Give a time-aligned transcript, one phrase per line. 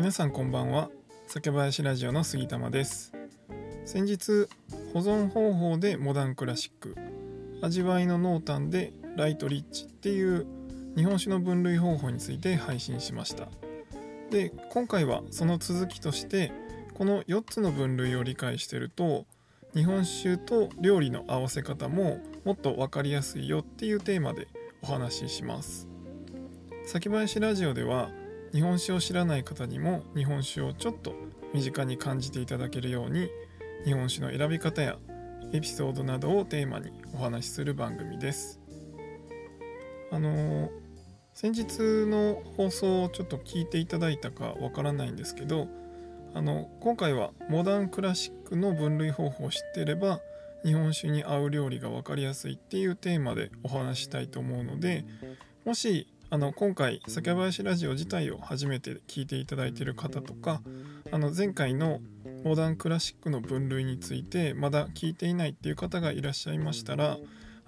[0.00, 0.88] 皆さんこんばんは。
[1.26, 3.12] 酒林ラジオの杉玉です。
[3.84, 4.48] 先日
[4.94, 6.96] 保存方法でモダンクラシック
[7.60, 10.46] 味わいの濃淡でライトリッチっていう
[10.96, 13.48] 日本酒の分類方法について配信しました。
[14.30, 16.50] で今回はその続きとして
[16.94, 19.26] この4つの分類を理解してると
[19.74, 24.48] 日本酒と料理の合わせ方ももっと分かりやすいよっていうテーマで
[24.80, 25.86] お話しします。
[26.86, 28.08] 先林ラジオでは
[28.52, 31.14] 日本酒を知らない方にも日本酒をちょっと
[31.54, 33.28] 身近に感じていただけるように
[33.84, 34.98] 日本酒の選び方や
[35.52, 38.60] エピソードなどをテーマにお話しする番組です。
[40.12, 40.70] あのー、
[41.32, 45.68] 先日の放送をちょっと聞いていただいたかわからないんですけど
[46.34, 50.20] あの今回はモダンクラシックの分類方法を知ってれば
[50.64, 55.04] 日本酒に合う料理が分かりやすいっていうテーマでお話したいと思うので
[55.64, 60.62] もしあの今回酒林ラジオ自体を初めて聞いていただいている方とか
[61.10, 62.00] あの前回の
[62.44, 67.18] モダンクラシックの分類についてまだ聞いていないっていう方がいらっしゃいましたら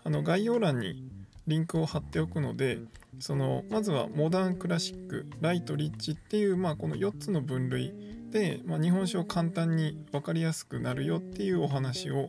[0.04, 1.02] あの概要欄に
[1.48, 2.78] リンクを貼っておくので
[3.18, 7.92] そのまずはモダンクラシックライトリッチっていう、まあ、この4つの分類
[8.30, 12.28] で、まあ、日本酒を簡単に分かりやすくなるよっていうお話を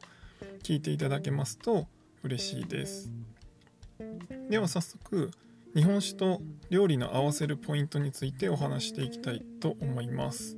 [0.64, 1.86] 聞いていただけますと
[2.24, 3.12] 嬉しいです。
[4.50, 5.32] では早速
[5.76, 10.56] 日本酒と料理の合わせるポイントについてお話していきたいと思います。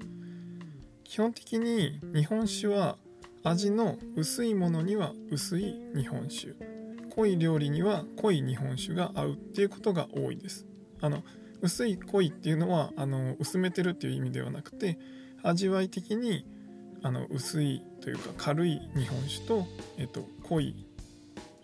[1.05, 2.97] 基本的に日本酒は
[3.43, 6.53] 味の薄いものには薄い日本酒。
[7.15, 10.65] 濃い料理には濃い日本酒が合うっていうことが多いです。
[10.99, 11.23] あの
[11.61, 14.99] 薄い濃いっていうのはあの薄めてるっていう意味ではなくて
[15.43, 16.45] 味わい的に
[17.03, 19.65] あの薄いというか軽い日本酒と、
[19.97, 20.85] えっと、濃い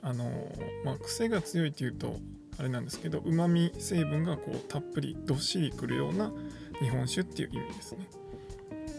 [0.01, 0.49] あの、
[0.85, 2.15] まあ、癖が強いっていうと
[2.61, 6.31] あれなんですけどうまみ成分がこうたっぷりどっしりくるような
[6.79, 8.07] 日本酒っていう意味ですね。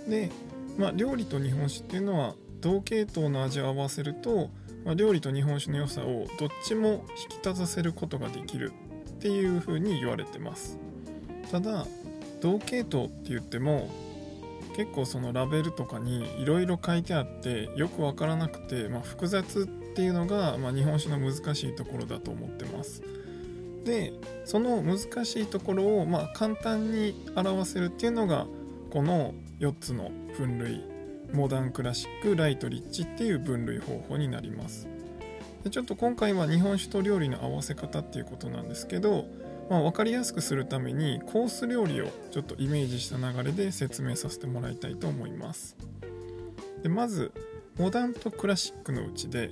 [0.09, 0.31] で、
[0.77, 4.51] まあ、料理と日本酒っていうのは同系統の味を合わせると、
[4.85, 8.73] まあ、料理と日本酒の良さをどっちも引き立たせることができる
[9.09, 10.77] っていうふうに言われてます。
[11.53, 11.87] ただ
[12.41, 13.89] 同系統って言っても
[14.75, 23.05] 結構そのラベルとかにいろいろ書いてあってよく分からなくて、まあ、複雑っていうのが、まあ、日本酒の難しいところだと思ってます。
[23.85, 24.13] で
[24.45, 28.47] その難しいところをまあ簡単に表せるっていうのが
[28.91, 30.85] この4つの分類
[31.33, 34.89] モダンクラシックライトリッチっていう分類方法になります。
[35.65, 39.27] でちょっと今回は日本酒と料理の合わせ方っていうことなんですけど、
[39.71, 45.77] まあ、分かりやすくするためにコース料理をちょっとイメージした流れで説明させてもらいたいと思います。
[46.83, 47.33] でまず
[47.79, 49.51] モダンとクラシックのうちで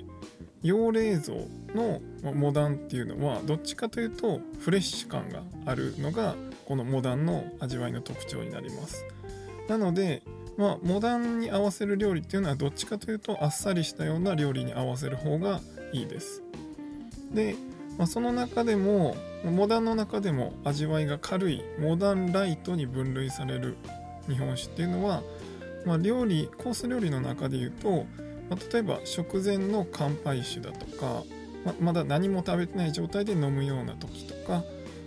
[0.63, 1.37] 用冷蔵
[1.75, 2.01] の
[2.35, 6.35] モダンっていうのはどっちかというとフレッシュ感があるのが
[6.67, 9.05] このモダンの味わいの特徴になります。
[9.69, 10.23] なので
[10.57, 15.61] まあモダンに合わせる料理っていうのはどっちかというとあっさりしたような料理に合わせる方が
[15.93, 16.43] いいです。
[17.33, 17.55] で、
[17.97, 23.77] まあ、その中でもモダンの中でも味わいが軽いモダンライトに分類される
[24.29, 25.23] 日本酒っていうのは、
[25.87, 28.07] まあ、料理コース料理の中で言うと
[28.51, 31.25] まあ、例えば食前の乾杯酒だとか、
[31.65, 34.65] ままだ何も食べてない状態で飲むような時とか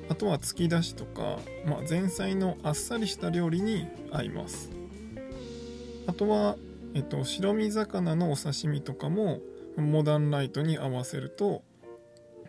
[0.10, 4.72] あとは突き出しとか、まあ、前菜のあっさりした料理に合います。
[6.08, 6.58] あとは、
[6.94, 9.40] えっと、白身魚のお刺身とかも
[9.78, 11.64] モダンライトに合わせると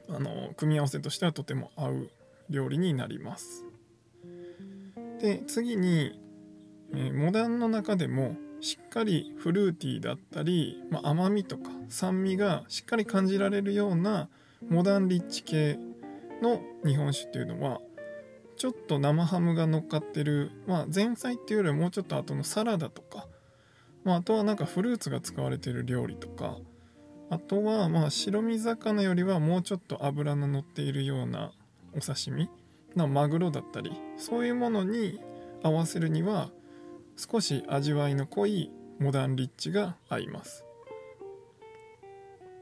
[0.08, 2.10] あの組み合わせとしてはとても合う
[2.50, 3.64] 料理になります。
[5.20, 6.20] で次に、
[6.92, 14.30] えー、モダンの中でもしっかりフルーティーだったり、まあ、甘みとか酸味がしっかり感じられるような
[14.70, 15.78] モダンリッチ系
[16.40, 17.82] の日本酒っていうのは
[18.56, 23.26] ちょっと生ハムが乗っかってる、まあ、前菜っていうよりはもうちょっと後のサラダとか、
[24.02, 26.56] まあ、あとはなんかフルーツが使われてる料理とか
[27.28, 31.52] あとはまあ白身魚よりはもうちょっと脂の乗っているような
[31.94, 32.48] お刺身
[32.96, 35.20] のマグロだったりそういうものに
[35.62, 36.48] 合わせるには
[37.16, 40.64] 少し味わいの濃いモダンリッチが合います。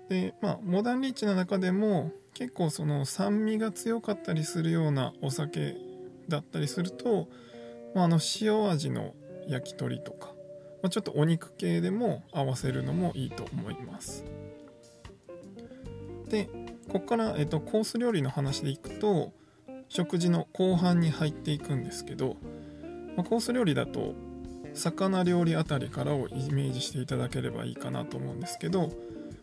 [0.08, 5.76] でまあモダンリッチの中でも結構その酸味が強かったりするようなお酒
[6.28, 7.28] だったりすると、
[7.94, 9.14] まあ、あの塩味の
[9.46, 10.28] 焼き鳥とか、
[10.82, 14.24] まあ、ちょっとお肉系でも合わせるのもいいと思います。
[16.28, 16.48] で
[16.88, 19.32] ここから、えっと、コース料理の話でいくと
[19.88, 22.36] 食事の後半に入っていくんですけど、
[23.16, 24.14] まあ、コース料理だと
[24.74, 28.90] 魚料理あたりからをイメージしていただければいいかなと思うんですけど、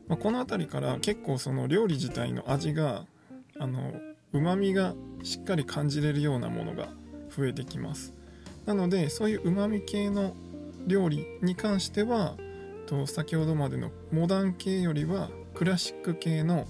[0.07, 3.05] まあ、この辺りから結構その料理自体の味が
[4.33, 4.93] うまみが
[5.23, 6.89] しっかり感じれるようなものが
[7.35, 8.13] 増えてきます
[8.65, 10.33] なのでそういううまみ系の
[10.87, 12.35] 料理に関しては
[12.89, 16.65] と先ほどまでのモダン系よりはクラシック系の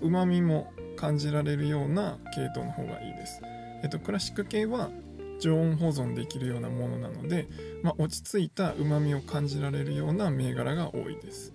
[0.00, 3.40] うまみも感じられるような系統の方がいいです。
[3.82, 4.90] えっと、クラシック系は
[5.38, 7.48] 常温保存できるようなものなので、
[7.82, 11.52] まあ、落ち着いたうまみを感じられるような銘柄が多いです。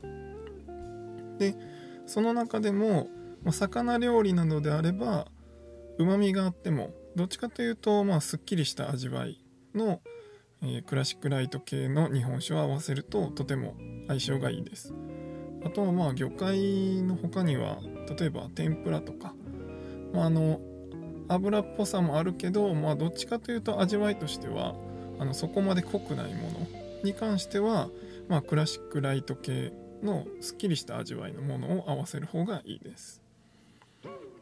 [1.37, 1.55] で
[2.05, 3.07] その中でも、
[3.43, 5.27] まあ、魚料理などであれば
[5.97, 9.43] うまみがあってもどっちかというと、まあ、すっきりした味わい
[9.75, 10.01] の、
[10.61, 13.75] えー、クラシックライト系の日本酒を合わせるととても
[14.07, 14.93] 相性がいいです。
[15.65, 17.79] あとはまあ魚介の他には
[18.17, 19.33] 例えば天ぷらとか、
[20.13, 20.61] まあ、あの
[21.29, 24.75] 油っぽさもあるけど、まあ、どっちかというと味わいとしては
[25.19, 26.67] あのそこまで濃くないもの
[27.03, 27.89] に関しては、
[28.27, 29.71] まあ、クラシックライト系
[30.03, 33.21] のすっきりした味わいのものを合わせる方がいいです。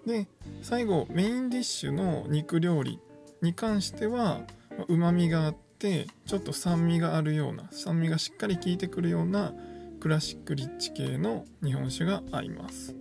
[0.06, 0.28] で
[0.62, 3.00] 最後メインディッシュの肉料理
[3.42, 4.42] に関しては
[4.88, 9.54] うまみがあってちょっと酸味があるような酸味がしっかり効いてくるような
[10.00, 12.96] クラシックリッチ系の日本酒が合います。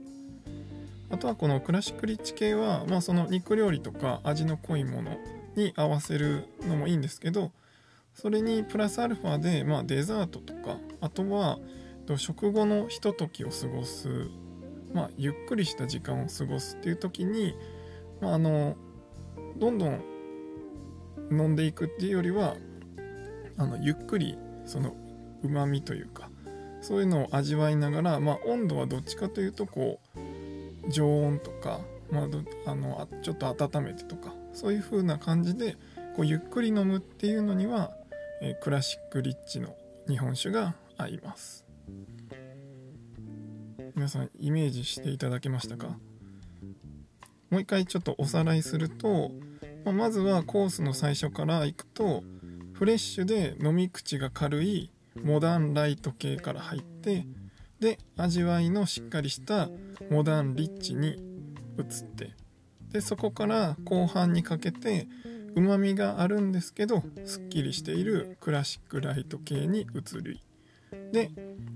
[1.11, 5.17] あとはこのクラシックリッチ系は、まあ、その肉料理とか味の濃いもの
[5.55, 7.53] に合わせるのもいいんですけど
[8.15, 11.59] それにプラスアルファで、まあ、デザートとかあとは
[12.17, 14.29] 食後のひとときを過ごす、
[14.93, 17.55] まあ、ゆっくりした時間を過ごすっていう時に、
[18.21, 18.77] まあ、あの
[19.57, 20.03] どんどん
[21.31, 22.57] 飲んでいくっていうよりは
[23.59, 24.95] あのゆっくりその
[25.43, 26.31] うまみというか
[26.81, 30.06] そういうのを味わいながら、まあ、温度はどっちかというとこう
[30.89, 31.81] 常温とか、
[32.11, 35.77] まあ、あのちょっと温めてとかそういう風な感じで
[36.15, 37.91] こうゆっくり飲むっていうのには、
[38.41, 39.75] え、クラシックリッチの
[40.09, 41.65] 日本酒が合います。
[43.95, 45.99] 皆さんイメージしていただけましたか？
[47.51, 49.31] もう一回ちょっとおさらいすると、
[49.85, 52.23] まあ、まずはコースの最初からいくと
[52.73, 54.91] フレッシュで飲み口が軽い
[55.23, 57.27] モダンライト系から入って
[57.81, 59.69] で味わいのしっかりした
[60.11, 61.19] モダンリッチに
[61.79, 62.33] 移って
[62.93, 65.07] でそこから後半にかけて
[65.55, 70.41] うまみがあるんですけどすっきりしているクラシックライト系に移り
[71.13, 71.31] で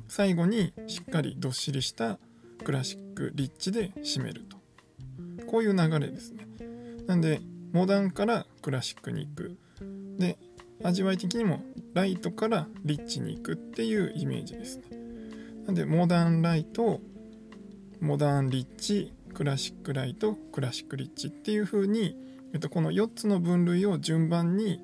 [0.08, 2.19] 最後にしっかりどっしりした
[2.64, 4.56] クラシックリッチで締めると。
[5.47, 6.47] こういう流れですね。
[7.06, 7.41] なんで
[7.73, 9.56] モダンからクラシックに行く。
[10.19, 10.37] で
[10.82, 11.62] 味わい的にも
[11.94, 15.00] ライトからリッチに行くっていうイメージですね。
[15.70, 17.00] なんでモダンライト
[18.00, 22.17] モダンリッチクラシックライトクラシックリッチっていう風に、
[22.52, 24.81] えっと、この4つの分類を順番に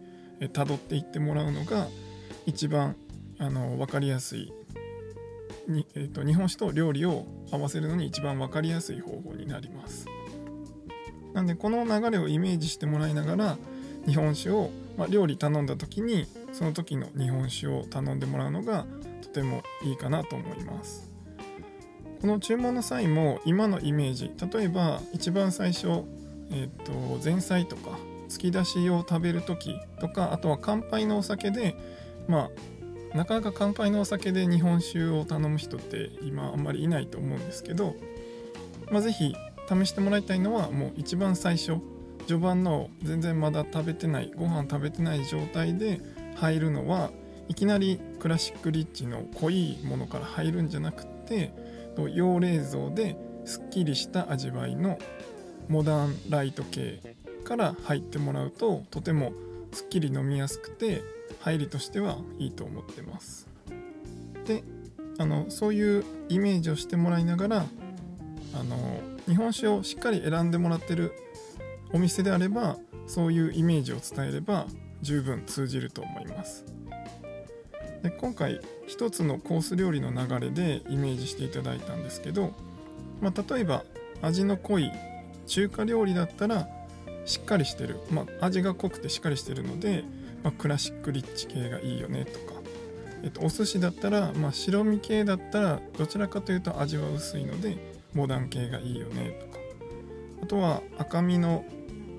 [0.53, 1.89] たどっていってもらうのが
[2.47, 2.95] 一番
[3.41, 4.53] あの分かりやすい
[5.67, 10.07] に、えっと、日本酒と料理を合わせるのに一番分かりやすい方法になります。
[11.33, 13.59] なんでこの流れをイメージしてもらいながら
[14.07, 18.87] 日本酒をまあ、料理頼んだ時にその時の日本酒を頼んでもらうのが
[19.23, 21.11] とてもいいかなと思います。
[22.21, 26.05] この注文の際も今のイメージ例えば一番最初、
[26.51, 27.99] えーと、前菜とか
[28.31, 31.77] 突き出しを食べる時とかあとは乾杯のお酒で
[32.27, 32.49] ま
[33.15, 37.95] あなかなか乾杯のお酒で日本酒を頼む人って今あんまりいないと思うんですけど、
[38.91, 39.37] まあ、是非
[39.69, 41.77] 試してもらいたいのはもう一番最初
[42.27, 46.01] 序盤の全然まだ食べてないご飯食べてない状態で
[46.37, 47.11] 入るのは
[47.49, 51.53] いきなりクラシックリッチの濃いものから入るんじゃなくて
[52.15, 54.99] 用冷蔵ですっきりした味わいの
[55.69, 57.01] モダンライト系
[57.45, 59.33] から入ってもらうととても
[59.73, 61.03] すっきり飲みやすくて
[61.41, 63.49] 入りとしてはいいと思ってます。
[64.45, 64.65] で
[65.19, 67.67] あのそういうイメージをしてもらいながら
[68.55, 71.13] あの日本酒をしっかり選んでもらってる
[71.93, 72.77] お店であれば
[73.07, 74.67] そういうイメージを伝えれば
[75.03, 76.65] 十分通じると思います。
[78.03, 82.53] で今回一つのコース料理の流れでイメージしていただいたんですけど、
[83.21, 83.85] まあ、例えば
[84.23, 84.91] 味の濃い
[85.47, 86.69] 中華料理だったら
[87.25, 90.05] しっかりしてる、まあ、味が濃くてしっかりしてるので、
[90.43, 92.61] まあ、クラシックリッチ系がいいよねとか、
[93.23, 97.77] えっと、お寿司だったら、まあ、白身系だったらどちらかというと味は薄いので
[98.15, 99.56] モダン系がいいよねとか
[100.43, 101.65] あとは赤身の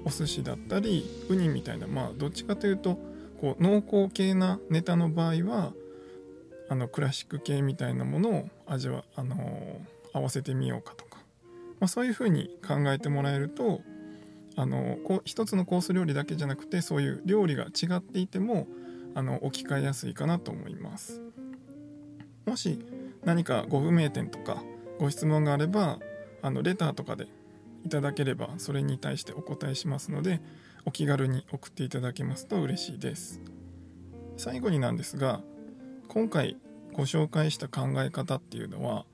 [0.06, 2.98] お寿司だったりウニみたいなまあどっちかというと
[3.40, 5.74] こう濃厚系なネタの場合は
[6.70, 11.20] あのクラシック系みたいなものを味はあのー、合わせてみようかとか、
[11.80, 13.82] まあ、そういうふうに考えてもらえると
[14.56, 18.68] あのこう一つのコース料理だけじゃなくてそういう料理が違っていても
[19.14, 21.22] あの置き換えやすいかなと思います。
[22.46, 22.80] もし
[23.24, 24.64] 何かご不明点とか
[25.00, 26.00] ご質問があれば
[26.42, 27.28] あのレターとかで
[27.88, 30.42] いただければそれに対してお答えしますので
[30.86, 33.42] お気軽に送っていただけますと嬉しいです。
[34.38, 35.42] 最後になんですが
[36.08, 36.58] 今回
[36.94, 39.06] ご紹介した考え方っていうのは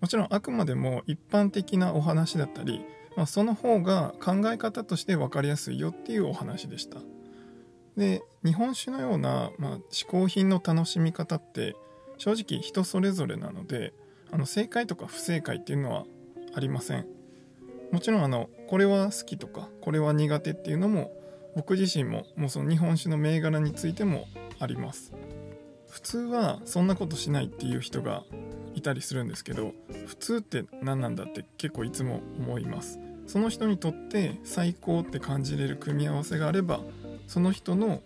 [0.00, 2.84] もちろんあくまでも一般的なお話だったり、
[3.16, 6.98] まあ、その方が考え方として分かりやすいよっていうお話でした
[7.96, 11.74] で日本酒のような、まあ、嗜好品の楽しみ方って
[12.18, 13.94] 正直人それぞれなので
[14.30, 16.04] あの正解とか不正解っていうのは
[16.54, 17.06] ありません
[17.92, 21.12] もちろんあのこれは好きとかこれは苦手っていうのも
[21.54, 24.26] 僕自身ももうその日本酒の銘柄についても
[24.58, 25.12] あります。
[25.88, 28.24] 普通はそんなことしないっていう人が
[28.74, 29.72] いたりするんですけど
[30.06, 32.98] 普通って何なんだって結構いつも思います。
[33.26, 36.80] その人にとって最高って感じれる組み合わせがあれば
[37.26, 38.02] その人の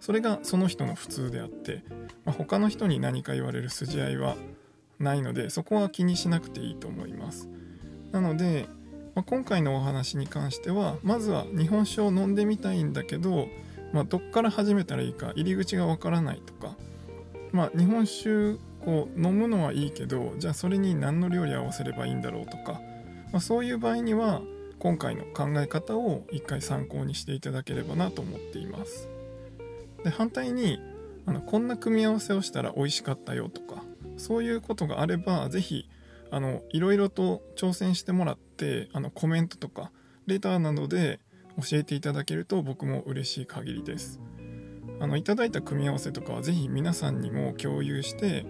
[0.00, 1.82] それがその人の普通であって、
[2.24, 4.36] まあ、他の人に何か言われる筋合いは
[4.98, 7.48] ないのでそこは気にしなくていいと思います。
[8.10, 8.66] なので
[9.18, 13.48] まあ、今回のお話に関してはまずは日本酒を飲んでみたいんだけど、
[13.92, 16.76] まあ、どっから始めたらいいか入り口がわからないとか、
[17.50, 22.80] まあ、日本酒こう飲むのはいいけどじゃあそれに何の料理合わせればいいんだろうとか、
[23.32, 24.40] まあ、そういう場合には
[24.78, 29.08] 今回の考え方を一回参考にしていただければなと思っています。
[30.04, 30.78] で反対に
[31.26, 33.82] あのこんな組み合わせをしたら美味しかったよとか
[34.16, 35.88] そういうことがあれば是非
[36.70, 39.92] いろいろと挑戦してもらっってあのコメントとか
[40.26, 41.20] レターなどで
[41.62, 44.20] 教えていただけると僕も嬉しい限りです。
[45.00, 48.44] あのいただいた組み合わせとかは是非皆さんにも共有して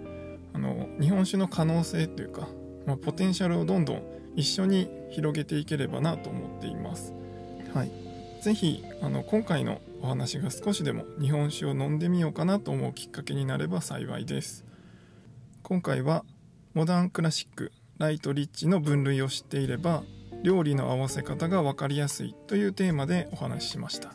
[0.55, 2.49] あの日本酒の可能性というか、
[2.87, 4.03] まあ、ポテンシャルをどんどん
[4.35, 7.13] 一緒に広げていければなと思っています。
[7.75, 7.91] はい。
[8.41, 14.65] 是非あの今回のお話が少しでも日本酒を飲んでみようかなと思うきっかけになれば幸いです。
[15.63, 16.25] 今回は
[16.73, 20.05] モダンクラシックライトリッチの分類を知っていれば
[20.43, 24.15] 料理の合わせ方が分かりやすいというテーマでお話ししました。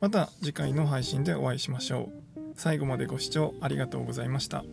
[0.00, 2.40] また次回の配信でお会いしましょう。
[2.54, 4.64] 最後までご視聴ありがとうございました。